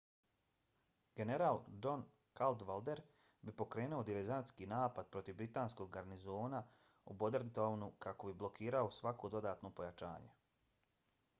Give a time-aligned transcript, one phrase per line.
[1.17, 2.01] general john
[2.37, 3.01] cadwalder
[3.49, 6.61] bi pokrenuo diverzantski napad protiv britanskog garnizona
[7.13, 10.33] u bordentown-u kako bi blokirao svako dodatno pojačanje